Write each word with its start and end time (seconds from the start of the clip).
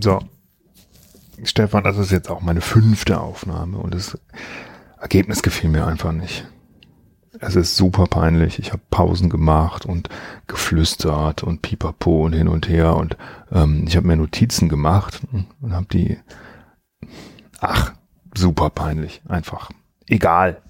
So. 0.00 0.20
Stefan, 1.44 1.84
das 1.84 1.98
ist 1.98 2.10
jetzt 2.10 2.30
auch 2.30 2.40
meine 2.40 2.60
fünfte 2.60 3.20
Aufnahme 3.20 3.78
und 3.78 3.94
das 3.94 4.18
Ergebnis 5.00 5.42
gefiel 5.42 5.70
mir 5.70 5.86
einfach 5.86 6.12
nicht. 6.12 6.46
Es 7.40 7.54
ist 7.54 7.76
super 7.76 8.06
peinlich. 8.06 8.58
Ich 8.58 8.72
habe 8.72 8.82
Pausen 8.90 9.30
gemacht 9.30 9.86
und 9.86 10.08
geflüstert 10.48 11.44
und 11.44 11.62
pipapo 11.62 12.24
und 12.24 12.32
hin 12.32 12.48
und 12.48 12.68
her 12.68 12.96
und 12.96 13.16
ähm, 13.52 13.84
ich 13.86 13.96
habe 13.96 14.06
mir 14.06 14.16
Notizen 14.16 14.68
gemacht 14.68 15.20
und 15.60 15.72
habe 15.72 15.86
die. 15.86 16.18
Ach, 17.60 17.92
super 18.36 18.70
peinlich. 18.70 19.22
Einfach. 19.28 19.70
Egal. 20.08 20.62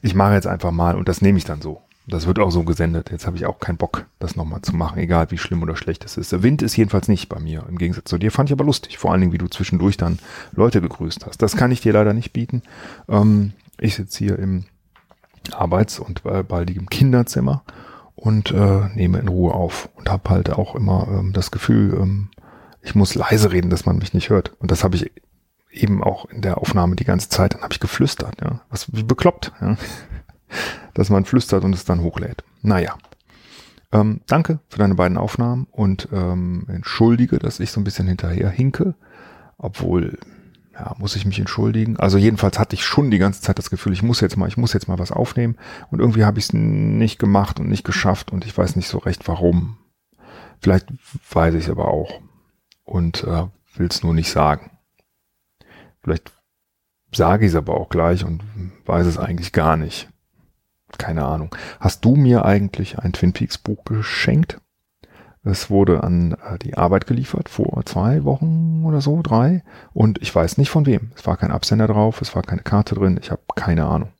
Ich 0.00 0.14
mache 0.14 0.34
jetzt 0.34 0.46
einfach 0.46 0.70
mal 0.70 0.96
und 0.96 1.08
das 1.08 1.20
nehme 1.20 1.38
ich 1.38 1.44
dann 1.44 1.60
so. 1.60 1.82
Das 2.08 2.26
wird 2.26 2.38
auch 2.38 2.50
so 2.50 2.62
gesendet. 2.62 3.10
Jetzt 3.10 3.26
habe 3.26 3.36
ich 3.36 3.46
auch 3.46 3.58
keinen 3.58 3.78
Bock, 3.78 4.06
das 4.20 4.36
nochmal 4.36 4.62
zu 4.62 4.76
machen, 4.76 4.98
egal 4.98 5.30
wie 5.30 5.38
schlimm 5.38 5.62
oder 5.62 5.74
schlecht 5.74 6.04
es 6.04 6.16
ist. 6.16 6.30
Der 6.30 6.42
Wind 6.42 6.62
ist 6.62 6.76
jedenfalls 6.76 7.08
nicht 7.08 7.28
bei 7.28 7.40
mir. 7.40 7.64
Im 7.68 7.78
Gegensatz 7.78 8.08
zu 8.08 8.18
dir 8.18 8.30
fand 8.30 8.48
ich 8.48 8.52
aber 8.52 8.64
lustig. 8.64 8.98
Vor 8.98 9.10
allen 9.10 9.20
Dingen, 9.20 9.32
wie 9.32 9.38
du 9.38 9.48
zwischendurch 9.48 9.96
dann 9.96 10.20
Leute 10.52 10.80
gegrüßt 10.80 11.26
hast. 11.26 11.42
Das 11.42 11.56
kann 11.56 11.72
ich 11.72 11.80
dir 11.80 11.92
leider 11.92 12.12
nicht 12.12 12.32
bieten. 12.32 12.62
Ähm, 13.08 13.52
ich 13.78 13.96
sitze 13.96 14.18
hier 14.18 14.38
im 14.38 14.66
Arbeits- 15.52 15.98
und 15.98 16.22
baldigem 16.22 16.88
Kinderzimmer 16.88 17.62
und 18.14 18.50
äh, 18.50 18.88
nehme 18.94 19.18
in 19.18 19.28
Ruhe 19.28 19.52
auf 19.52 19.88
und 19.94 20.10
habe 20.10 20.30
halt 20.30 20.50
auch 20.50 20.74
immer 20.74 21.06
ähm, 21.10 21.32
das 21.32 21.50
Gefühl, 21.50 21.94
ähm, 22.00 22.28
ich 22.82 22.94
muss 22.94 23.14
leise 23.14 23.52
reden, 23.52 23.70
dass 23.70 23.84
man 23.84 23.98
mich 23.98 24.14
nicht 24.14 24.30
hört. 24.30 24.52
Und 24.60 24.70
das 24.70 24.84
habe 24.84 24.96
ich 24.96 25.10
eben 25.70 26.02
auch 26.02 26.24
in 26.26 26.40
der 26.40 26.58
Aufnahme 26.58 26.96
die 26.96 27.04
ganze 27.04 27.28
Zeit. 27.28 27.54
Dann 27.54 27.62
habe 27.62 27.72
ich 27.72 27.80
geflüstert, 27.80 28.40
ja. 28.40 28.60
Was 28.70 28.92
wie 28.94 29.02
bekloppt, 29.02 29.52
ja. 29.60 29.76
Dass 30.94 31.10
man 31.10 31.24
flüstert 31.24 31.64
und 31.64 31.74
es 31.74 31.84
dann 31.84 32.02
hochlädt. 32.02 32.44
Naja. 32.62 32.96
Ähm, 33.92 34.20
danke 34.26 34.60
für 34.68 34.78
deine 34.78 34.94
beiden 34.94 35.16
Aufnahmen 35.16 35.66
und 35.70 36.08
ähm, 36.12 36.66
entschuldige, 36.68 37.38
dass 37.38 37.60
ich 37.60 37.70
so 37.70 37.80
ein 37.80 37.84
bisschen 37.84 38.08
hinterher 38.08 38.50
hinke, 38.50 38.94
obwohl 39.58 40.18
ja, 40.78 40.94
muss 40.98 41.16
ich 41.16 41.24
mich 41.24 41.38
entschuldigen. 41.38 41.96
Also 41.96 42.18
jedenfalls 42.18 42.58
hatte 42.58 42.74
ich 42.74 42.84
schon 42.84 43.10
die 43.10 43.18
ganze 43.18 43.40
Zeit 43.40 43.58
das 43.58 43.70
Gefühl, 43.70 43.92
ich 43.92 44.02
muss 44.02 44.20
jetzt 44.20 44.36
mal, 44.36 44.48
ich 44.48 44.56
muss 44.56 44.72
jetzt 44.72 44.88
mal 44.88 44.98
was 44.98 45.12
aufnehmen. 45.12 45.56
Und 45.90 46.00
irgendwie 46.00 46.24
habe 46.24 46.38
ich 46.38 46.46
es 46.46 46.52
nicht 46.52 47.18
gemacht 47.18 47.58
und 47.58 47.68
nicht 47.68 47.84
geschafft 47.84 48.30
und 48.32 48.44
ich 48.44 48.56
weiß 48.56 48.76
nicht 48.76 48.88
so 48.88 48.98
recht 48.98 49.26
warum. 49.28 49.78
Vielleicht 50.60 50.88
weiß 51.32 51.54
ich 51.54 51.64
es 51.64 51.70
aber 51.70 51.88
auch 51.88 52.20
und 52.84 53.24
äh, 53.24 53.46
will 53.76 53.88
es 53.88 54.02
nur 54.02 54.14
nicht 54.14 54.30
sagen. 54.30 54.70
Vielleicht 56.02 56.32
sage 57.12 57.46
ich 57.46 57.52
es 57.52 57.56
aber 57.56 57.74
auch 57.74 57.88
gleich 57.88 58.24
und 58.24 58.42
weiß 58.84 59.06
es 59.06 59.18
eigentlich 59.18 59.52
gar 59.52 59.76
nicht. 59.76 60.08
Keine 60.98 61.24
Ahnung. 61.24 61.54
Hast 61.80 62.04
du 62.04 62.16
mir 62.16 62.44
eigentlich 62.44 62.98
ein 62.98 63.12
Twin 63.12 63.32
Peaks 63.32 63.58
Buch 63.58 63.84
geschenkt? 63.84 64.60
Es 65.42 65.70
wurde 65.70 66.02
an 66.02 66.32
äh, 66.32 66.58
die 66.58 66.76
Arbeit 66.76 67.06
geliefert 67.06 67.48
vor 67.48 67.84
zwei 67.84 68.24
Wochen 68.24 68.82
oder 68.84 69.00
so, 69.00 69.22
drei. 69.22 69.62
Und 69.92 70.20
ich 70.20 70.34
weiß 70.34 70.58
nicht 70.58 70.70
von 70.70 70.86
wem. 70.86 71.12
Es 71.14 71.26
war 71.26 71.36
kein 71.36 71.52
Absender 71.52 71.86
drauf, 71.86 72.20
es 72.20 72.34
war 72.34 72.42
keine 72.42 72.62
Karte 72.62 72.96
drin, 72.96 73.18
ich 73.20 73.30
habe 73.30 73.42
keine 73.54 73.86
Ahnung. 73.86 74.10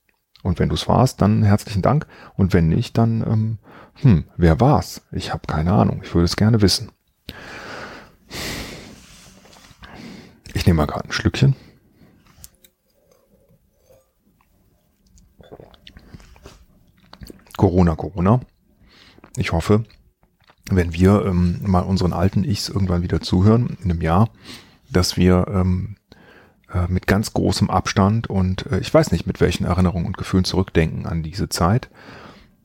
Und 0.45 0.61
wenn 0.61 0.69
du 0.69 0.77
es 0.77 0.87
warst, 0.87 1.21
dann 1.21 1.43
herzlichen 1.43 1.83
Dank. 1.83 2.07
Und 2.37 2.53
wenn 2.53 2.69
nicht, 2.69 2.97
dann, 2.97 3.23
ähm, 3.23 3.59
hm, 3.95 4.25
wer 4.37 4.61
war's? 4.61 5.03
Ich 5.11 5.33
habe 5.33 5.43
keine 5.49 5.73
Ahnung. 5.73 6.03
Ich 6.05 6.15
würde 6.15 6.27
es 6.27 6.37
gerne 6.37 6.63
wissen. 6.63 6.93
Ich 10.55 10.65
nehme 10.65 10.77
mal 10.77 10.87
gerade 10.87 11.09
ein 11.09 11.13
Schlückchen. 11.13 11.57
Corona, 17.57 17.95
Corona. 17.97 18.41
Ich 19.37 19.53
hoffe, 19.53 19.85
wenn 20.71 20.93
wir 20.93 21.25
ähm, 21.27 21.61
mal 21.63 21.81
unseren 21.81 22.13
alten 22.13 22.45
Ichs 22.45 22.69
irgendwann 22.69 23.03
wieder 23.03 23.21
zuhören, 23.21 23.77
in 23.83 23.91
einem 23.91 24.01
Jahr, 24.01 24.31
dass 24.91 25.17
wir 25.17 25.47
ähm, 25.49 25.97
äh, 26.73 26.87
mit 26.89 27.07
ganz 27.07 27.33
großem 27.33 27.71
Abstand 27.71 28.29
und 28.29 28.67
äh, 28.67 28.81
ich 28.81 28.93
weiß 28.93 29.13
nicht, 29.13 29.27
mit 29.27 29.41
welchen 29.41 29.65
Erinnerungen 29.65 30.07
und 30.07 30.19
Gefühlen 30.19 30.45
zurückdenken 30.45 31.07
an 31.07 31.23
diese 31.23 31.49
Zeit. 31.49 31.91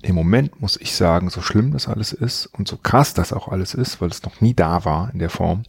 Im 0.01 0.15
Moment 0.15 0.59
muss 0.59 0.77
ich 0.77 0.95
sagen, 0.95 1.29
so 1.29 1.41
schlimm 1.41 1.71
das 1.71 1.87
alles 1.87 2.11
ist 2.11 2.47
und 2.47 2.67
so 2.67 2.77
krass 2.77 3.13
das 3.13 3.33
auch 3.33 3.47
alles 3.47 3.75
ist, 3.75 4.01
weil 4.01 4.09
es 4.09 4.23
noch 4.23 4.41
nie 4.41 4.55
da 4.55 4.83
war 4.85 5.11
in 5.13 5.19
der 5.19 5.29
Form, 5.29 5.63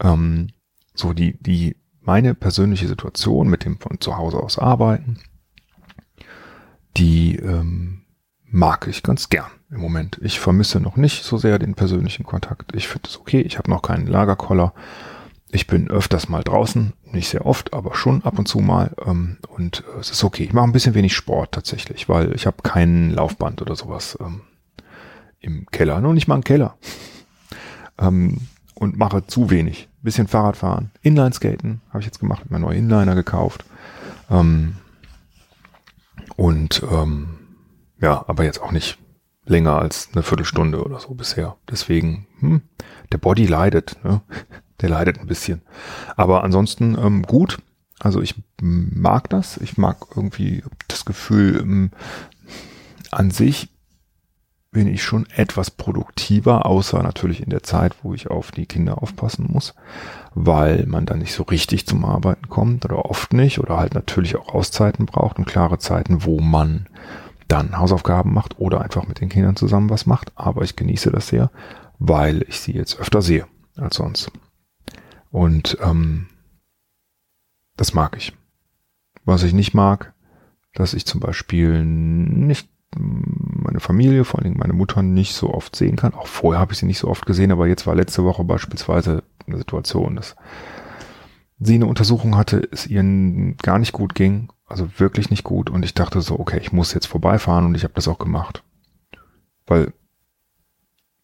ähm, 0.00 0.50
so 0.94 1.12
die, 1.12 1.36
die, 1.42 1.76
meine 2.00 2.34
persönliche 2.34 2.86
Situation 2.86 3.48
mit 3.48 3.64
dem 3.64 3.80
von 3.80 3.98
zu 3.98 4.16
Hause 4.16 4.36
aus 4.38 4.58
arbeiten, 4.58 5.18
die 6.96 7.36
ähm, 7.36 8.03
mag 8.54 8.86
ich 8.86 9.02
ganz 9.02 9.28
gern 9.30 9.50
im 9.68 9.80
Moment. 9.80 10.20
Ich 10.22 10.38
vermisse 10.38 10.78
noch 10.78 10.96
nicht 10.96 11.24
so 11.24 11.36
sehr 11.36 11.58
den 11.58 11.74
persönlichen 11.74 12.24
Kontakt. 12.24 12.72
Ich 12.74 12.86
finde 12.86 13.08
es 13.08 13.18
okay. 13.18 13.40
Ich 13.40 13.58
habe 13.58 13.68
noch 13.68 13.82
keinen 13.82 14.06
Lagerkoller. 14.06 14.72
Ich 15.50 15.66
bin 15.66 15.90
öfters 15.90 16.28
mal 16.28 16.44
draußen, 16.44 16.92
nicht 17.10 17.28
sehr 17.28 17.46
oft, 17.46 17.74
aber 17.74 17.96
schon 17.96 18.22
ab 18.24 18.38
und 18.38 18.46
zu 18.46 18.60
mal. 18.60 18.94
Ähm, 19.04 19.38
und 19.48 19.82
äh, 19.96 19.98
es 19.98 20.10
ist 20.10 20.22
okay. 20.22 20.44
Ich 20.44 20.52
mache 20.52 20.66
ein 20.66 20.72
bisschen 20.72 20.94
wenig 20.94 21.14
Sport 21.14 21.50
tatsächlich, 21.52 22.08
weil 22.08 22.32
ich 22.34 22.46
habe 22.46 22.58
kein 22.62 23.10
Laufband 23.10 23.60
oder 23.60 23.74
sowas 23.74 24.16
ähm, 24.20 24.42
im 25.40 25.66
Keller. 25.66 26.00
Nur 26.00 26.14
nicht 26.14 26.28
mal 26.28 26.34
einen 26.34 26.44
Keller. 26.44 26.76
Ähm, 27.98 28.38
und 28.74 28.96
mache 28.96 29.26
zu 29.26 29.50
wenig. 29.50 29.88
Bisschen 30.02 30.28
Fahrradfahren. 30.28 30.92
Inlineskaten 31.02 31.80
habe 31.88 32.00
ich 32.00 32.06
jetzt 32.06 32.20
gemacht, 32.20 32.50
mir 32.50 32.60
neue 32.60 32.78
Inliner 32.78 33.16
gekauft. 33.16 33.64
Ähm, 34.30 34.76
und 36.36 36.82
ähm, 36.90 37.33
ja, 38.04 38.22
aber 38.28 38.44
jetzt 38.44 38.60
auch 38.60 38.70
nicht 38.70 38.98
länger 39.46 39.78
als 39.78 40.10
eine 40.12 40.22
Viertelstunde 40.22 40.84
oder 40.84 41.00
so 41.00 41.14
bisher. 41.14 41.56
Deswegen, 41.70 42.26
hm, 42.40 42.60
der 43.12 43.18
Body 43.18 43.46
leidet, 43.46 43.96
ne? 44.04 44.20
der 44.82 44.90
leidet 44.90 45.18
ein 45.18 45.26
bisschen. 45.26 45.62
Aber 46.14 46.44
ansonsten 46.44 46.98
ähm, 46.98 47.22
gut. 47.22 47.58
Also 48.00 48.20
ich 48.20 48.34
mag 48.60 49.30
das. 49.30 49.56
Ich 49.56 49.78
mag 49.78 49.96
irgendwie 50.14 50.62
das 50.88 51.06
Gefühl, 51.06 51.60
ähm, 51.60 51.90
an 53.10 53.30
sich 53.30 53.70
bin 54.70 54.86
ich 54.86 55.02
schon 55.02 55.26
etwas 55.30 55.70
produktiver, 55.70 56.66
außer 56.66 57.02
natürlich 57.02 57.40
in 57.40 57.48
der 57.48 57.62
Zeit, 57.62 57.94
wo 58.02 58.12
ich 58.12 58.26
auf 58.26 58.50
die 58.50 58.66
Kinder 58.66 59.00
aufpassen 59.00 59.46
muss, 59.48 59.74
weil 60.34 60.84
man 60.86 61.06
dann 61.06 61.20
nicht 61.20 61.32
so 61.32 61.44
richtig 61.44 61.86
zum 61.86 62.04
Arbeiten 62.04 62.50
kommt 62.50 62.84
oder 62.84 63.06
oft 63.06 63.32
nicht 63.32 63.60
oder 63.60 63.78
halt 63.78 63.94
natürlich 63.94 64.36
auch 64.36 64.52
Auszeiten 64.52 65.06
braucht 65.06 65.38
und 65.38 65.46
klare 65.46 65.78
Zeiten, 65.78 66.24
wo 66.24 66.40
man 66.40 66.88
dann 67.48 67.78
Hausaufgaben 67.78 68.32
macht 68.32 68.58
oder 68.58 68.80
einfach 68.80 69.06
mit 69.06 69.20
den 69.20 69.28
Kindern 69.28 69.56
zusammen 69.56 69.90
was 69.90 70.06
macht. 70.06 70.32
Aber 70.34 70.62
ich 70.62 70.76
genieße 70.76 71.10
das 71.10 71.28
sehr, 71.28 71.50
weil 71.98 72.44
ich 72.48 72.60
sie 72.60 72.72
jetzt 72.72 72.98
öfter 72.98 73.22
sehe 73.22 73.46
als 73.76 73.96
sonst. 73.96 74.30
Und 75.30 75.78
ähm, 75.82 76.28
das 77.76 77.94
mag 77.94 78.16
ich. 78.16 78.32
Was 79.24 79.42
ich 79.42 79.52
nicht 79.52 79.74
mag, 79.74 80.14
dass 80.74 80.94
ich 80.94 81.06
zum 81.06 81.20
Beispiel 81.20 81.84
nicht 81.84 82.68
meine 82.96 83.80
Familie, 83.80 84.24
vor 84.24 84.38
allen 84.38 84.44
Dingen 84.44 84.60
meine 84.60 84.72
Mutter, 84.72 85.02
nicht 85.02 85.34
so 85.34 85.52
oft 85.52 85.74
sehen 85.74 85.96
kann. 85.96 86.14
Auch 86.14 86.26
vorher 86.26 86.60
habe 86.60 86.72
ich 86.72 86.78
sie 86.78 86.86
nicht 86.86 86.98
so 86.98 87.08
oft 87.08 87.26
gesehen, 87.26 87.50
aber 87.50 87.66
jetzt 87.66 87.86
war 87.86 87.94
letzte 87.94 88.24
Woche 88.24 88.44
beispielsweise 88.44 89.24
eine 89.46 89.58
Situation, 89.58 90.16
dass 90.16 90.36
sie 91.58 91.74
eine 91.74 91.86
Untersuchung 91.86 92.36
hatte, 92.36 92.68
es 92.70 92.86
ihr 92.86 93.02
gar 93.62 93.78
nicht 93.78 93.92
gut 93.92 94.14
ging 94.14 94.48
also 94.74 94.98
wirklich 94.98 95.30
nicht 95.30 95.44
gut. 95.44 95.70
Und 95.70 95.84
ich 95.84 95.94
dachte 95.94 96.20
so, 96.20 96.36
okay, 96.36 96.58
ich 96.58 96.72
muss 96.72 96.94
jetzt 96.94 97.06
vorbeifahren 97.06 97.64
und 97.64 97.76
ich 97.76 97.84
habe 97.84 97.94
das 97.94 98.08
auch 98.08 98.18
gemacht. 98.18 98.64
Weil 99.66 99.92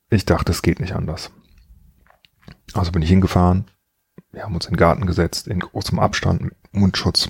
ich 0.09 0.25
dachte, 0.25 0.53
es 0.53 0.63
geht 0.63 0.79
nicht 0.79 0.95
anders. 0.95 1.33
Also 2.75 2.93
bin 2.93 3.03
ich 3.03 3.09
hingefahren, 3.09 3.65
wir 4.31 4.45
haben 4.45 4.55
uns 4.55 4.67
in 4.67 4.75
den 4.75 4.79
Garten 4.79 5.05
gesetzt, 5.05 5.49
in 5.49 5.59
großem 5.59 5.99
Abstand, 5.99 6.43
mit 6.43 6.55
Mundschutz 6.71 7.29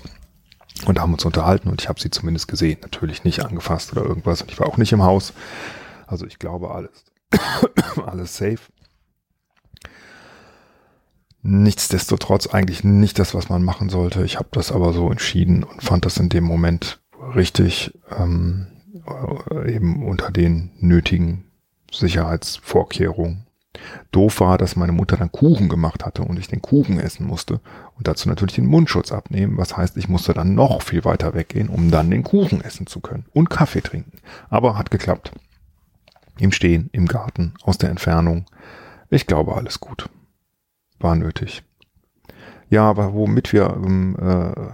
und 0.85 0.99
haben 0.99 1.13
uns 1.13 1.25
unterhalten 1.25 1.69
und 1.69 1.81
ich 1.81 1.89
habe 1.89 1.99
sie 1.99 2.11
zumindest 2.11 2.47
gesehen. 2.47 2.77
Natürlich 2.83 3.23
nicht 3.23 3.43
angefasst 3.43 3.91
oder 3.91 4.03
irgendwas. 4.03 4.43
Und 4.43 4.51
ich 4.51 4.59
war 4.59 4.67
auch 4.67 4.77
nicht 4.77 4.93
im 4.93 5.01
Haus. 5.01 5.33
Also 6.05 6.27
ich 6.27 6.37
glaube 6.37 6.69
alles, 6.69 7.03
alles 8.05 8.37
safe. 8.37 8.59
Nichtsdestotrotz 11.43 12.47
eigentlich 12.47 12.83
nicht 12.83 13.17
das, 13.17 13.33
was 13.33 13.49
man 13.49 13.63
machen 13.63 13.89
sollte. 13.89 14.23
Ich 14.23 14.37
habe 14.37 14.49
das 14.51 14.71
aber 14.71 14.93
so 14.93 15.09
entschieden 15.09 15.63
und 15.63 15.81
fand 15.81 16.05
das 16.05 16.17
in 16.17 16.29
dem 16.29 16.43
Moment 16.43 17.01
richtig, 17.35 17.97
ähm, 18.15 18.67
äh, 19.51 19.73
eben 19.73 20.05
unter 20.05 20.31
den 20.31 20.71
nötigen 20.79 21.45
Sicherheitsvorkehrungen. 21.91 23.47
Doof 24.11 24.41
war, 24.41 24.57
dass 24.57 24.75
meine 24.75 24.91
Mutter 24.91 25.17
dann 25.17 25.31
Kuchen 25.31 25.67
gemacht 25.67 26.05
hatte 26.05 26.21
und 26.23 26.37
ich 26.37 26.47
den 26.47 26.61
Kuchen 26.61 26.99
essen 26.99 27.25
musste 27.25 27.59
und 27.97 28.07
dazu 28.07 28.29
natürlich 28.29 28.55
den 28.55 28.67
Mundschutz 28.67 29.11
abnehmen. 29.11 29.57
Was 29.57 29.75
heißt, 29.75 29.97
ich 29.97 30.09
musste 30.09 30.33
dann 30.33 30.53
noch 30.53 30.83
viel 30.83 31.05
weiter 31.05 31.33
weggehen, 31.33 31.69
um 31.69 31.89
dann 31.89 32.11
den 32.11 32.23
Kuchen 32.23 32.61
essen 32.61 32.85
zu 32.85 32.99
können 32.99 33.25
und 33.33 33.49
Kaffee 33.49 33.81
trinken. 33.81 34.19
Aber 34.49 34.77
hat 34.77 34.91
geklappt. 34.91 35.31
Im 36.37 36.51
Stehen, 36.51 36.89
im 36.91 37.07
Garten, 37.07 37.53
aus 37.63 37.77
der 37.77 37.89
Entfernung. 37.89 38.45
Ich 39.09 39.25
glaube, 39.25 39.55
alles 39.55 39.79
gut 39.79 40.09
war 41.03 41.15
nötig. 41.15 41.63
Ja, 42.69 42.89
aber 42.89 43.13
womit 43.13 43.51
wir 43.53 43.69
ähm, 43.75 44.15
äh, 44.19 44.71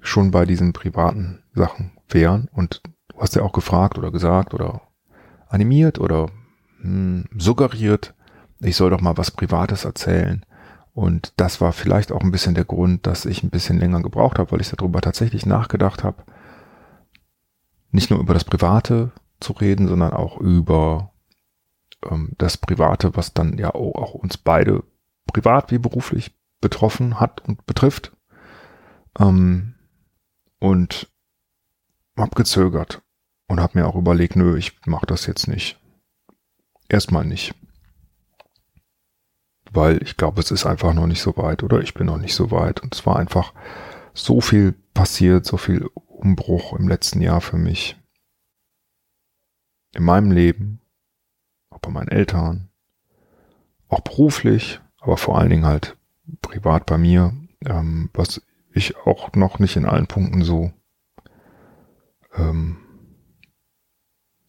schon 0.00 0.30
bei 0.30 0.44
diesen 0.44 0.72
privaten 0.72 1.42
Sachen 1.52 1.92
wären, 2.08 2.48
und 2.52 2.82
du 3.08 3.20
hast 3.20 3.34
ja 3.34 3.42
auch 3.42 3.52
gefragt 3.52 3.98
oder 3.98 4.10
gesagt 4.10 4.54
oder 4.54 4.82
animiert 5.48 5.98
oder 5.98 6.30
hm, 6.80 7.24
suggeriert, 7.36 8.14
ich 8.60 8.76
soll 8.76 8.90
doch 8.90 9.00
mal 9.00 9.16
was 9.16 9.30
Privates 9.30 9.84
erzählen. 9.84 10.44
Und 10.94 11.32
das 11.36 11.60
war 11.60 11.72
vielleicht 11.72 12.10
auch 12.10 12.22
ein 12.22 12.32
bisschen 12.32 12.54
der 12.54 12.64
Grund, 12.64 13.06
dass 13.06 13.24
ich 13.24 13.42
ein 13.42 13.50
bisschen 13.50 13.78
länger 13.78 14.02
gebraucht 14.02 14.38
habe, 14.38 14.50
weil 14.50 14.60
ich 14.60 14.70
darüber 14.70 15.00
tatsächlich 15.00 15.46
nachgedacht 15.46 16.02
habe, 16.02 16.24
nicht 17.90 18.10
nur 18.10 18.18
über 18.18 18.34
das 18.34 18.44
Private 18.44 19.12
zu 19.40 19.52
reden, 19.52 19.86
sondern 19.86 20.12
auch 20.12 20.38
über 20.38 21.12
ähm, 22.04 22.32
das 22.38 22.56
Private, 22.56 23.16
was 23.16 23.34
dann 23.34 23.58
ja 23.58 23.74
auch 23.74 24.14
uns 24.14 24.36
beide 24.36 24.84
privat 25.26 25.70
wie 25.70 25.78
beruflich 25.78 26.34
betroffen 26.60 27.20
hat 27.20 27.40
und 27.46 27.66
betrifft. 27.66 28.12
Ähm, 29.18 29.74
und 30.60 31.08
habe 32.16 32.34
gezögert 32.34 33.02
und 33.46 33.60
habe 33.60 33.78
mir 33.78 33.86
auch 33.86 33.94
überlegt, 33.94 34.34
nö, 34.34 34.56
ich 34.56 34.78
mache 34.86 35.06
das 35.06 35.26
jetzt 35.26 35.46
nicht. 35.46 35.78
Erstmal 36.88 37.24
nicht 37.24 37.54
weil 39.72 40.02
ich 40.02 40.16
glaube, 40.16 40.40
es 40.40 40.50
ist 40.50 40.66
einfach 40.66 40.94
noch 40.94 41.06
nicht 41.06 41.20
so 41.20 41.36
weit 41.36 41.62
oder 41.62 41.80
ich 41.80 41.94
bin 41.94 42.06
noch 42.06 42.18
nicht 42.18 42.34
so 42.34 42.50
weit. 42.50 42.80
Und 42.80 42.94
es 42.94 43.06
war 43.06 43.16
einfach 43.16 43.52
so 44.14 44.40
viel 44.40 44.74
passiert, 44.94 45.44
so 45.46 45.56
viel 45.56 45.88
Umbruch 45.94 46.72
im 46.72 46.88
letzten 46.88 47.20
Jahr 47.20 47.40
für 47.40 47.56
mich. 47.56 47.96
In 49.94 50.04
meinem 50.04 50.30
Leben, 50.30 50.80
auch 51.78 51.80
bei 51.80 51.90
meinen 51.90 52.08
Eltern, 52.08 52.68
auch 53.88 54.00
beruflich, 54.00 54.80
aber 55.00 55.16
vor 55.16 55.38
allen 55.38 55.50
Dingen 55.50 55.66
halt 55.66 55.96
privat 56.42 56.86
bei 56.86 56.98
mir, 56.98 57.32
ähm, 57.64 58.10
was 58.12 58.42
ich 58.72 58.96
auch 58.98 59.32
noch 59.34 59.58
nicht 59.58 59.76
in 59.76 59.86
allen 59.86 60.06
Punkten 60.06 60.42
so, 60.42 60.72
ähm, 62.34 62.78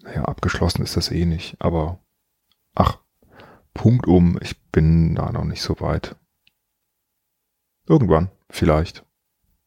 naja, 0.02 0.26
abgeschlossen 0.26 0.84
ist 0.84 0.98
das 0.98 1.12
eh 1.12 1.26
nicht, 1.26 1.56
aber 1.60 2.00
ach, 2.76 3.00
Punkt 3.74 4.08
um. 4.08 4.38
Ich 4.42 4.62
bin 4.72 5.16
da 5.16 5.32
noch 5.32 5.46
nicht 5.46 5.62
so 5.62 5.80
weit. 5.80 6.16
Irgendwann, 7.88 8.30
vielleicht. 8.50 9.06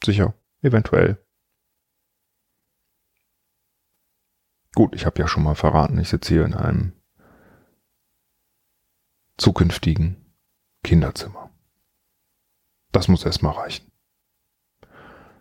Sicher, 0.05 0.35
eventuell. 0.61 1.19
Gut, 4.75 4.95
ich 4.95 5.07
habe 5.07 5.19
ja 5.19 5.29
schon 5.29 5.43
mal 5.43 5.55
verraten, 5.55 5.99
ich 5.99 6.09
sitze 6.09 6.35
hier 6.35 6.45
in 6.45 6.55
einem 6.55 6.93
zukünftigen 9.39 10.35
Kinderzimmer. 10.85 11.51
Das 12.93 13.09
muss 13.09 13.25
erstmal 13.25 13.55
reichen. 13.55 13.91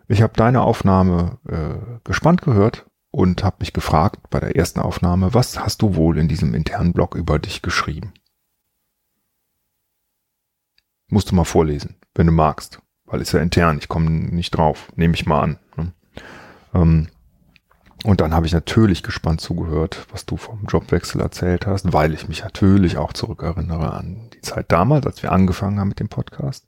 Ich 0.08 0.22
habe 0.22 0.32
deine 0.34 0.62
Aufnahme 0.62 1.38
äh, 1.48 2.00
gespannt 2.04 2.42
gehört 2.42 2.86
und 3.10 3.44
habe 3.44 3.56
mich 3.60 3.72
gefragt 3.72 4.30
bei 4.30 4.40
der 4.40 4.56
ersten 4.56 4.80
Aufnahme, 4.80 5.34
was 5.34 5.58
hast 5.58 5.82
du 5.82 5.94
wohl 5.94 6.18
in 6.18 6.28
diesem 6.28 6.54
internen 6.54 6.92
Blog 6.92 7.14
über 7.14 7.38
dich 7.38 7.62
geschrieben? 7.62 8.12
Musst 11.08 11.30
du 11.30 11.34
mal 11.34 11.44
vorlesen, 11.44 11.96
wenn 12.14 12.26
du 12.26 12.32
magst. 12.32 12.80
Weil 13.04 13.20
ist 13.20 13.32
ja 13.32 13.40
intern, 13.40 13.76
ich 13.78 13.88
komme 13.88 14.10
nicht 14.10 14.52
drauf, 14.52 14.90
nehme 14.96 15.14
ich 15.14 15.26
mal 15.26 15.42
an. 15.42 15.58
Ne? 15.76 15.92
Ähm, 16.72 17.08
und 18.04 18.20
dann 18.20 18.34
habe 18.34 18.46
ich 18.46 18.52
natürlich 18.52 19.04
gespannt 19.04 19.40
zugehört, 19.40 20.06
was 20.10 20.26
du 20.26 20.36
vom 20.36 20.64
Jobwechsel 20.66 21.20
erzählt 21.20 21.66
hast, 21.66 21.92
weil 21.92 22.12
ich 22.14 22.28
mich 22.28 22.42
natürlich 22.42 22.96
auch 22.96 23.12
zurückerinnere 23.12 23.92
an 23.92 24.28
die 24.34 24.40
Zeit 24.40 24.72
damals, 24.72 25.06
als 25.06 25.22
wir 25.22 25.30
angefangen 25.30 25.78
haben 25.78 25.88
mit 25.88 26.00
dem 26.00 26.08
Podcast. 26.08 26.66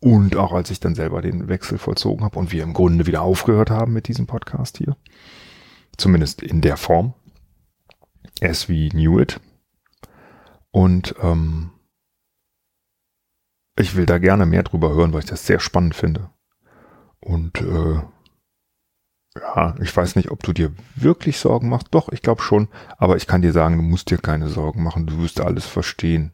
Und 0.00 0.36
auch 0.36 0.52
als 0.52 0.70
ich 0.70 0.78
dann 0.78 0.94
selber 0.94 1.22
den 1.22 1.48
Wechsel 1.48 1.78
vollzogen 1.78 2.24
habe 2.24 2.38
und 2.38 2.52
wir 2.52 2.62
im 2.62 2.74
Grunde 2.74 3.06
wieder 3.06 3.22
aufgehört 3.22 3.70
haben 3.70 3.94
mit 3.94 4.08
diesem 4.08 4.26
Podcast 4.26 4.76
hier. 4.76 4.96
Zumindest 5.96 6.42
in 6.42 6.60
der 6.60 6.76
Form. 6.76 7.14
As 8.42 8.68
we 8.68 8.90
knew 8.90 9.18
it. 9.18 9.40
Und 10.70 11.14
ähm, 11.22 11.70
ich 13.78 13.96
will 13.96 14.04
da 14.04 14.18
gerne 14.18 14.44
mehr 14.44 14.62
drüber 14.62 14.90
hören, 14.90 15.14
weil 15.14 15.20
ich 15.20 15.30
das 15.30 15.46
sehr 15.46 15.58
spannend 15.58 15.94
finde. 15.94 16.28
Und 17.20 17.62
äh, 17.62 18.02
ja, 19.40 19.74
ich 19.80 19.96
weiß 19.96 20.16
nicht, 20.16 20.30
ob 20.30 20.42
du 20.42 20.52
dir 20.52 20.72
wirklich 20.94 21.38
Sorgen 21.38 21.68
machst. 21.68 21.88
Doch, 21.90 22.08
ich 22.10 22.22
glaube 22.22 22.42
schon. 22.42 22.68
Aber 22.98 23.16
ich 23.16 23.26
kann 23.26 23.42
dir 23.42 23.52
sagen, 23.52 23.76
du 23.76 23.82
musst 23.82 24.10
dir 24.10 24.18
keine 24.18 24.48
Sorgen 24.48 24.82
machen. 24.82 25.06
Du 25.06 25.18
wirst 25.18 25.40
alles 25.40 25.66
verstehen. 25.66 26.32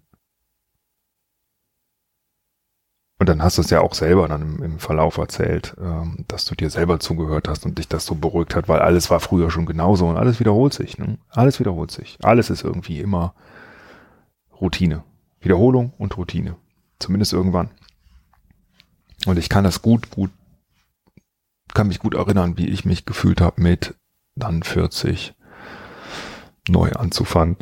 Und 3.19 3.29
dann 3.29 3.43
hast 3.43 3.57
du 3.57 3.63
es 3.63 3.71
ja 3.71 3.81
auch 3.81 3.95
selber 3.95 4.27
dann 4.27 4.43
im, 4.43 4.63
im 4.65 4.79
Verlauf 4.81 5.17
erzählt, 5.17 5.77
ähm, 5.81 6.25
dass 6.27 6.45
du 6.45 6.57
dir 6.57 6.71
selber 6.71 6.99
zugehört 6.99 7.47
hast 7.47 7.65
und 7.65 7.79
dich 7.79 7.87
das 7.87 8.05
so 8.05 8.17
beruhigt 8.17 8.57
hat, 8.57 8.69
weil 8.69 8.81
alles 8.81 9.11
war 9.11 9.21
früher 9.21 9.49
schon 9.49 9.65
genauso 9.65 10.09
und 10.09 10.17
alles 10.17 10.41
wiederholt 10.41 10.75
sich. 10.75 10.99
Ne? 10.99 11.19
Alles 11.29 11.61
wiederholt 11.61 11.93
sich. 11.93 12.19
Alles 12.23 12.51
ist 12.51 12.65
irgendwie 12.65 12.99
immer 12.99 13.35
Routine. 14.61 15.05
Wiederholung 15.41 15.93
und 15.99 16.17
Routine. 16.17 16.57
Zumindest 16.99 17.33
irgendwann. 17.33 17.71
Und 19.27 19.39
ich 19.39 19.49
kann 19.49 19.63
das 19.63 19.83
gut, 19.83 20.11
gut, 20.11 20.31
kann 21.75 21.89
mich 21.89 21.99
gut 21.99 22.15
erinnern, 22.15 22.59
wie 22.59 22.69
ich 22.69 22.85
mich 22.85 23.05
gefühlt 23.07 23.41
habe 23.41 23.63
mit 23.63 23.95
dann 24.35 24.63
40 24.63 25.35
neu 26.69 26.93
anzufangen 26.93 27.57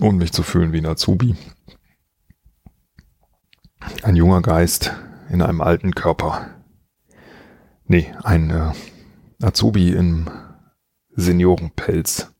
und 0.00 0.18
mich 0.18 0.32
zu 0.32 0.42
fühlen 0.42 0.72
wie 0.72 0.78
ein 0.78 0.86
Azubi. 0.86 1.36
Ein 4.02 4.16
junger 4.16 4.42
Geist 4.42 4.92
in 5.28 5.42
einem 5.42 5.60
alten 5.60 5.94
Körper. 5.94 6.50
Nee, 7.86 8.12
ein 8.22 8.50
äh, 8.50 8.72
Azubi 9.42 9.92
im 9.92 10.30
Seniorenpelz. 11.10 12.32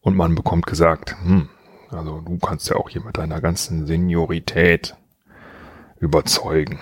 Und 0.00 0.16
man 0.16 0.34
bekommt 0.34 0.66
gesagt, 0.66 1.16
hm, 1.22 1.48
also 1.90 2.20
du 2.20 2.38
kannst 2.38 2.68
ja 2.68 2.76
auch 2.76 2.90
hier 2.90 3.02
mit 3.02 3.16
deiner 3.16 3.40
ganzen 3.40 3.86
Seniorität 3.86 4.96
überzeugen. 5.98 6.78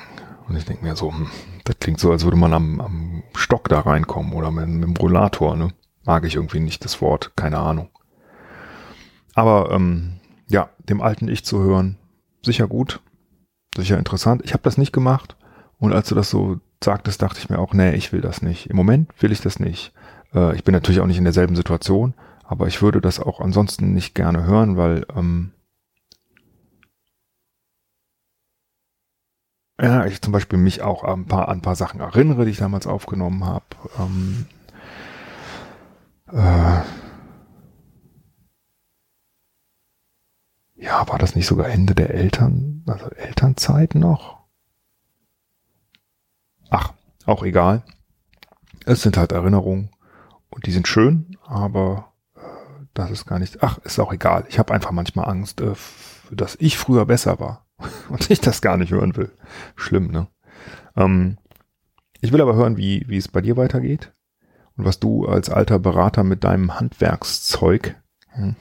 Und 0.52 0.58
ich 0.58 0.66
denke 0.66 0.84
mir 0.84 0.94
so, 0.96 1.10
hm, 1.10 1.28
das 1.64 1.78
klingt 1.78 1.98
so, 1.98 2.12
als 2.12 2.24
würde 2.24 2.36
man 2.36 2.52
am, 2.52 2.78
am 2.82 3.22
Stock 3.34 3.70
da 3.70 3.80
reinkommen 3.80 4.34
oder 4.34 4.50
mit, 4.50 4.68
mit 4.68 4.84
dem 4.84 4.96
Rollator. 4.96 5.56
Ne? 5.56 5.68
Mag 6.04 6.26
ich 6.26 6.34
irgendwie 6.34 6.60
nicht 6.60 6.84
das 6.84 7.00
Wort, 7.00 7.32
keine 7.36 7.56
Ahnung. 7.56 7.88
Aber 9.34 9.70
ähm, 9.70 10.20
ja, 10.50 10.68
dem 10.90 11.00
alten 11.00 11.26
Ich 11.28 11.46
zu 11.46 11.62
hören, 11.62 11.96
sicher 12.44 12.68
gut, 12.68 13.00
sicher 13.74 13.96
interessant. 13.96 14.42
Ich 14.44 14.52
habe 14.52 14.62
das 14.62 14.76
nicht 14.76 14.92
gemacht 14.92 15.38
und 15.78 15.94
als 15.94 16.10
du 16.10 16.14
das 16.14 16.28
so 16.28 16.60
sagtest, 16.84 17.22
dachte 17.22 17.38
ich 17.38 17.48
mir 17.48 17.58
auch, 17.58 17.72
nee, 17.72 17.94
ich 17.94 18.12
will 18.12 18.20
das 18.20 18.42
nicht. 18.42 18.68
Im 18.68 18.76
Moment 18.76 19.10
will 19.22 19.32
ich 19.32 19.40
das 19.40 19.58
nicht. 19.58 19.94
Äh, 20.34 20.54
ich 20.54 20.64
bin 20.64 20.74
natürlich 20.74 21.00
auch 21.00 21.06
nicht 21.06 21.16
in 21.16 21.24
derselben 21.24 21.56
Situation, 21.56 22.12
aber 22.44 22.66
ich 22.66 22.82
würde 22.82 23.00
das 23.00 23.20
auch 23.20 23.40
ansonsten 23.40 23.94
nicht 23.94 24.14
gerne 24.14 24.44
hören, 24.44 24.76
weil 24.76 25.06
ähm, 25.16 25.52
ja, 29.80 30.06
ich 30.06 30.20
zum 30.20 30.32
Beispiel 30.32 30.58
mich 30.58 30.82
auch 30.82 31.04
an 31.04 31.20
ein 31.20 31.26
paar, 31.26 31.48
an 31.48 31.58
ein 31.58 31.62
paar 31.62 31.76
Sachen 31.76 32.00
erinnere, 32.00 32.44
die 32.44 32.50
ich 32.52 32.58
damals 32.58 32.86
aufgenommen 32.86 33.44
habe. 33.44 33.64
Ähm, 33.98 34.46
äh, 36.30 36.82
ja, 40.76 41.08
war 41.08 41.18
das 41.18 41.34
nicht 41.34 41.46
sogar 41.46 41.68
Ende 41.68 41.94
der 41.94 42.10
Eltern, 42.10 42.82
also 42.86 43.06
Elternzeit 43.10 43.94
noch? 43.94 44.42
Ach, 46.70 46.92
auch 47.26 47.42
egal. 47.42 47.82
Es 48.84 49.02
sind 49.02 49.16
halt 49.16 49.32
Erinnerungen 49.32 49.90
und 50.50 50.66
die 50.66 50.72
sind 50.72 50.88
schön, 50.88 51.36
aber 51.46 52.12
das 52.94 53.10
ist 53.10 53.26
gar 53.26 53.38
nicht, 53.38 53.62
ach, 53.62 53.78
ist 53.78 53.98
auch 53.98 54.12
egal. 54.12 54.44
Ich 54.48 54.58
habe 54.58 54.74
einfach 54.74 54.90
manchmal 54.90 55.28
Angst, 55.28 55.60
äh, 55.60 55.74
dass 56.30 56.56
ich 56.56 56.78
früher 56.78 57.06
besser 57.06 57.38
war 57.38 57.61
und 58.08 58.30
ich 58.30 58.40
das 58.40 58.62
gar 58.62 58.76
nicht 58.76 58.92
hören 58.92 59.16
will. 59.16 59.30
Schlimm, 59.76 60.08
ne? 60.08 60.28
Ähm, 60.96 61.38
ich 62.20 62.32
will 62.32 62.40
aber 62.40 62.54
hören, 62.54 62.76
wie, 62.76 63.04
wie 63.08 63.16
es 63.16 63.28
bei 63.28 63.40
dir 63.40 63.56
weitergeht 63.56 64.12
und 64.76 64.84
was 64.84 65.00
du 65.00 65.26
als 65.26 65.50
alter 65.50 65.78
Berater 65.78 66.24
mit 66.24 66.44
deinem 66.44 66.78
Handwerkszeug, 66.78 67.96
hm, 68.28 68.56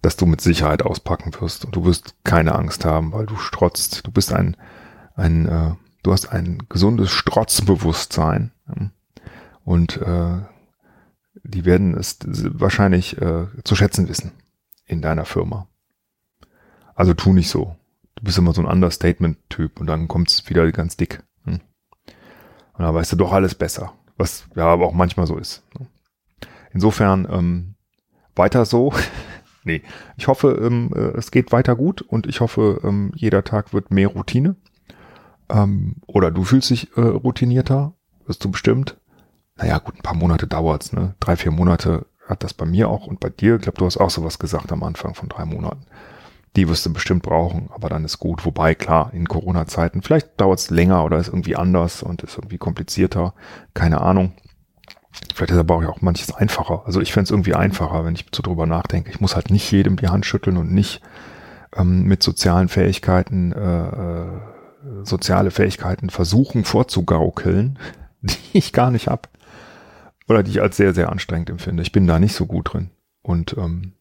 dass 0.00 0.16
du 0.16 0.26
mit 0.26 0.40
Sicherheit 0.40 0.82
auspacken 0.82 1.32
wirst 1.38 1.64
und 1.64 1.76
du 1.76 1.84
wirst 1.84 2.16
keine 2.24 2.54
Angst 2.54 2.84
haben, 2.84 3.12
weil 3.12 3.26
du 3.26 3.36
strotzt. 3.36 4.06
Du 4.06 4.10
bist 4.10 4.32
ein, 4.32 4.56
ein, 5.14 5.46
äh, 5.46 5.74
du 6.02 6.12
hast 6.12 6.32
ein 6.32 6.64
gesundes 6.68 7.10
Strotzbewusstsein 7.10 8.52
hm, 8.66 8.90
und 9.64 9.98
äh, 9.98 10.40
die 11.44 11.64
werden 11.64 11.94
es 11.96 12.18
wahrscheinlich 12.24 13.20
äh, 13.20 13.46
zu 13.64 13.76
schätzen 13.76 14.08
wissen 14.08 14.32
in 14.86 15.02
deiner 15.02 15.24
Firma. 15.24 15.68
Also 16.94 17.14
tu 17.14 17.32
nicht 17.32 17.50
so. 17.50 17.76
Du 18.16 18.24
bist 18.24 18.38
immer 18.38 18.52
so 18.52 18.62
ein 18.62 18.66
Understatement-Typ 18.66 19.80
und 19.80 19.86
dann 19.86 20.08
kommt 20.08 20.30
es 20.30 20.48
wieder 20.48 20.70
ganz 20.72 20.96
dick. 20.96 21.22
Hm? 21.44 21.60
Und 22.74 22.84
dann 22.84 22.94
weißt 22.94 23.12
du 23.12 23.16
doch 23.16 23.32
alles 23.32 23.54
besser. 23.54 23.94
Was 24.16 24.46
ja 24.54 24.66
aber 24.66 24.86
auch 24.86 24.92
manchmal 24.92 25.26
so 25.26 25.38
ist. 25.38 25.64
Ne? 25.78 25.86
Insofern 26.72 27.26
ähm, 27.30 27.74
weiter 28.36 28.64
so. 28.64 28.92
nee, 29.64 29.82
ich 30.16 30.28
hoffe, 30.28 30.58
ähm, 30.62 30.90
äh, 30.94 31.16
es 31.18 31.30
geht 31.30 31.52
weiter 31.52 31.76
gut 31.76 32.02
und 32.02 32.26
ich 32.26 32.40
hoffe, 32.40 32.80
ähm, 32.84 33.12
jeder 33.14 33.44
Tag 33.44 33.72
wird 33.72 33.90
mehr 33.90 34.08
Routine. 34.08 34.56
Ähm, 35.48 35.96
oder 36.06 36.30
du 36.30 36.44
fühlst 36.44 36.70
dich 36.70 36.96
äh, 36.96 37.00
routinierter, 37.00 37.94
wirst 38.26 38.44
du 38.44 38.50
bestimmt 38.50 38.96
naja, 39.56 39.78
gut, 39.78 39.96
ein 39.96 40.02
paar 40.02 40.16
Monate 40.16 40.46
dauert's, 40.46 40.92
ne? 40.92 41.14
Drei, 41.20 41.36
vier 41.36 41.52
Monate 41.52 42.06
hat 42.26 42.42
das 42.42 42.54
bei 42.54 42.64
mir 42.64 42.88
auch 42.88 43.06
und 43.06 43.20
bei 43.20 43.28
dir. 43.28 43.56
Ich 43.56 43.62
glaube, 43.62 43.78
du 43.78 43.86
hast 43.86 43.98
auch 43.98 44.10
sowas 44.10 44.38
gesagt 44.38 44.72
am 44.72 44.82
Anfang 44.82 45.14
von 45.14 45.28
drei 45.28 45.44
Monaten. 45.44 45.84
Die 46.56 46.68
wirst 46.68 46.84
du 46.84 46.92
bestimmt 46.92 47.22
brauchen, 47.22 47.70
aber 47.74 47.88
dann 47.88 48.04
ist 48.04 48.18
gut. 48.18 48.44
Wobei, 48.44 48.74
klar, 48.74 49.10
in 49.14 49.26
Corona-Zeiten, 49.26 50.02
vielleicht 50.02 50.38
dauert 50.40 50.58
es 50.58 50.70
länger 50.70 51.04
oder 51.04 51.18
ist 51.18 51.28
irgendwie 51.28 51.56
anders 51.56 52.02
und 52.02 52.22
ist 52.22 52.36
irgendwie 52.36 52.58
komplizierter. 52.58 53.34
Keine 53.72 54.02
Ahnung. 54.02 54.34
Vielleicht 55.34 55.52
ist 55.52 55.58
aber 55.58 55.76
auch 55.88 56.00
manches 56.02 56.34
einfacher. 56.34 56.82
Also 56.84 57.00
ich 57.00 57.12
fände 57.12 57.24
es 57.24 57.30
irgendwie 57.30 57.54
einfacher, 57.54 58.04
wenn 58.04 58.14
ich 58.14 58.26
so 58.34 58.42
drüber 58.42 58.66
nachdenke. 58.66 59.10
Ich 59.10 59.20
muss 59.20 59.34
halt 59.34 59.50
nicht 59.50 59.70
jedem 59.70 59.96
die 59.96 60.08
Hand 60.08 60.26
schütteln 60.26 60.56
und 60.56 60.72
nicht 60.72 61.00
ähm, 61.76 62.04
mit 62.04 62.22
sozialen 62.22 62.68
Fähigkeiten, 62.68 63.52
äh, 63.52 63.88
äh, 63.88 64.40
soziale 65.04 65.50
Fähigkeiten 65.50 66.10
versuchen 66.10 66.64
vorzugaukeln, 66.64 67.78
die 68.22 68.58
ich 68.58 68.72
gar 68.72 68.90
nicht 68.90 69.08
hab 69.08 69.28
Oder 70.28 70.42
die 70.42 70.52
ich 70.52 70.62
als 70.62 70.76
sehr, 70.76 70.94
sehr 70.94 71.10
anstrengend 71.10 71.50
empfinde. 71.50 71.82
Ich 71.82 71.92
bin 71.92 72.06
da 72.06 72.18
nicht 72.18 72.34
so 72.34 72.46
gut 72.46 72.72
drin. 72.72 72.90
Und 73.22 73.56
ähm, 73.58 73.94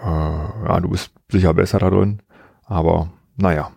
äh, 0.00 0.04
ja, 0.04 0.80
du 0.80 0.90
bist 0.90 1.12
sicher 1.30 1.54
besser 1.54 1.78
da 1.78 1.90
drin. 1.90 2.22
Aber 2.64 3.10
naja. 3.36 3.72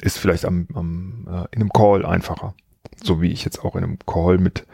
Ist 0.00 0.18
vielleicht 0.18 0.44
am, 0.44 0.66
am, 0.74 1.26
äh, 1.28 1.54
in 1.54 1.60
einem 1.60 1.72
Call 1.72 2.06
einfacher. 2.06 2.54
So 3.02 3.20
wie 3.20 3.30
ich 3.30 3.44
jetzt 3.44 3.64
auch 3.64 3.76
in 3.76 3.84
einem 3.84 3.98
Call 4.06 4.38
mit 4.38 4.66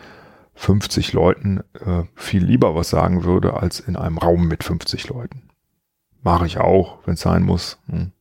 50 0.54 1.12
Leuten 1.12 1.62
äh, 1.74 2.04
viel 2.14 2.44
lieber 2.44 2.74
was 2.74 2.90
sagen 2.90 3.24
würde, 3.24 3.54
als 3.54 3.80
in 3.80 3.96
einem 3.96 4.18
Raum 4.18 4.48
mit 4.48 4.64
50 4.64 5.08
Leuten. 5.08 5.48
Mache 6.22 6.46
ich 6.46 6.58
auch, 6.58 6.98
wenn 7.06 7.14
es 7.14 7.20
sein 7.20 7.42
muss. 7.42 7.78
Hm. 7.86 8.12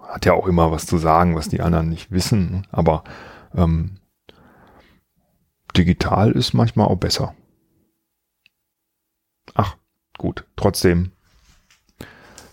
Hat 0.00 0.26
ja 0.26 0.34
auch 0.34 0.46
immer 0.46 0.70
was 0.70 0.86
zu 0.86 0.98
sagen, 0.98 1.34
was 1.34 1.48
die 1.48 1.62
anderen 1.62 1.88
nicht 1.88 2.10
wissen. 2.10 2.66
Aber 2.70 3.04
ähm, 3.54 3.98
digital 5.76 6.32
ist 6.32 6.54
manchmal 6.54 6.86
auch 6.86 6.96
besser. 6.96 7.34
Ach, 9.54 9.76
gut. 10.18 10.44
Trotzdem, 10.56 11.12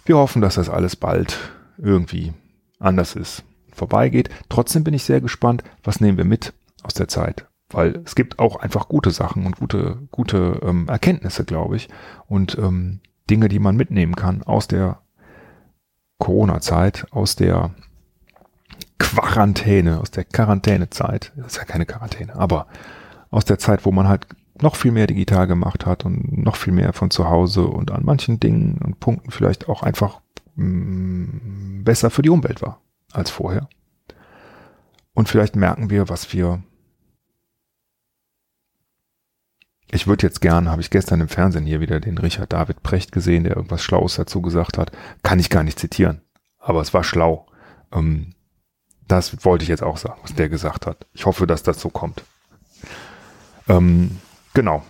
wir 0.05 0.17
hoffen, 0.17 0.41
dass 0.41 0.55
das 0.55 0.69
alles 0.69 0.95
bald 0.95 1.37
irgendwie 1.77 2.33
anders 2.79 3.15
ist, 3.15 3.43
vorbeigeht. 3.71 4.29
Trotzdem 4.49 4.83
bin 4.83 4.93
ich 4.93 5.03
sehr 5.03 5.21
gespannt, 5.21 5.63
was 5.83 6.01
nehmen 6.01 6.17
wir 6.17 6.25
mit 6.25 6.53
aus 6.83 6.93
der 6.93 7.07
Zeit. 7.07 7.47
Weil 7.69 8.01
es 8.05 8.13
gibt 8.13 8.37
auch 8.39 8.57
einfach 8.57 8.87
gute 8.87 9.11
Sachen 9.11 9.45
und 9.45 9.57
gute, 9.57 9.97
gute 10.11 10.59
ähm, 10.63 10.87
Erkenntnisse, 10.87 11.43
glaube 11.43 11.75
ich. 11.75 11.89
Und 12.27 12.57
ähm, 12.57 12.99
Dinge, 13.29 13.47
die 13.47 13.59
man 13.59 13.75
mitnehmen 13.75 14.15
kann 14.15 14.43
aus 14.43 14.67
der 14.67 14.99
Corona-Zeit, 16.19 17.07
aus 17.11 17.35
der 17.35 17.71
Quarantäne, 18.99 19.99
aus 19.99 20.11
der 20.11 20.23
Quarantänezeit. 20.25 21.31
Das 21.35 21.53
ist 21.53 21.57
ja 21.57 21.65
keine 21.65 21.85
Quarantäne, 21.85 22.35
aber 22.35 22.67
aus 23.31 23.45
der 23.45 23.57
Zeit, 23.57 23.85
wo 23.85 23.91
man 23.91 24.07
halt 24.07 24.27
noch 24.61 24.75
viel 24.75 24.91
mehr 24.91 25.07
digital 25.07 25.47
gemacht 25.47 25.85
hat 25.85 26.05
und 26.05 26.37
noch 26.37 26.55
viel 26.55 26.73
mehr 26.73 26.93
von 26.93 27.09
zu 27.09 27.29
Hause 27.29 27.65
und 27.65 27.91
an 27.91 28.05
manchen 28.05 28.39
Dingen 28.39 28.79
und 28.83 28.99
Punkten 28.99 29.31
vielleicht 29.31 29.67
auch 29.67 29.83
einfach 29.83 30.21
mm, 30.55 31.83
besser 31.83 32.09
für 32.09 32.21
die 32.21 32.29
Umwelt 32.29 32.61
war 32.61 32.81
als 33.11 33.29
vorher. 33.29 33.67
Und 35.13 35.29
vielleicht 35.29 35.55
merken 35.55 35.89
wir, 35.89 36.09
was 36.09 36.33
wir 36.33 36.63
ich 39.93 40.07
würde 40.07 40.25
jetzt 40.25 40.41
gern, 40.41 40.69
habe 40.69 40.81
ich 40.81 40.89
gestern 40.89 41.21
im 41.21 41.27
Fernsehen 41.27 41.67
hier 41.67 41.79
wieder 41.79 41.99
den 41.99 42.17
Richard 42.17 42.51
David 42.51 42.81
Precht 42.81 43.11
gesehen, 43.11 43.43
der 43.43 43.55
irgendwas 43.55 43.83
Schlaues 43.83 44.15
dazu 44.15 44.41
gesagt 44.41 44.79
hat. 44.79 44.91
Kann 45.21 45.37
ich 45.37 45.51
gar 45.51 45.61
nicht 45.61 45.77
zitieren, 45.77 46.21
aber 46.57 46.81
es 46.81 46.95
war 46.95 47.03
schlau. 47.03 47.45
Ähm, 47.91 48.33
das 49.07 49.45
wollte 49.45 49.61
ich 49.61 49.69
jetzt 49.69 49.83
auch 49.83 49.97
sagen, 49.97 50.19
was 50.23 50.33
der 50.33 50.49
gesagt 50.49 50.87
hat. 50.87 51.05
Ich 51.13 51.27
hoffe, 51.27 51.45
dass 51.45 51.61
das 51.61 51.79
so 51.79 51.89
kommt. 51.89 52.23
Ähm, 53.69 54.17
genau. 54.53 54.85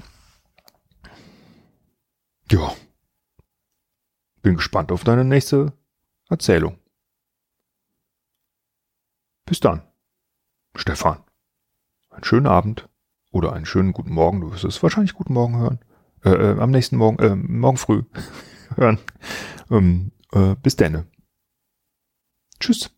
Ja. 2.51 2.75
Bin 4.41 4.55
gespannt 4.55 4.91
auf 4.91 5.03
deine 5.03 5.24
nächste 5.24 5.74
Erzählung. 6.29 6.77
Bis 9.46 9.60
dann. 9.60 9.82
Stefan. 10.75 11.24
Einen 12.10 12.24
schönen 12.24 12.48
Abend. 12.48 12.89
Oder 13.32 13.53
einen 13.53 13.65
schönen 13.65 13.93
guten 13.93 14.13
Morgen. 14.13 14.41
Du 14.41 14.51
wirst 14.51 14.63
es 14.63 14.84
wahrscheinlich 14.84 15.13
guten 15.13 15.34
Morgen 15.34 15.58
hören. 15.58 15.79
Äh, 16.24 16.29
äh, 16.29 16.60
am 16.60 16.70
nächsten 16.70 16.98
Morgen, 16.98 17.17
äh, 17.20 17.36
morgen 17.36 17.77
früh 17.77 18.03
hören. 18.75 19.00
Ähm, 19.72 20.12
äh, 20.32 20.55
bis 20.55 20.75
denne. 20.75 21.08
Tschüss. 22.60 22.92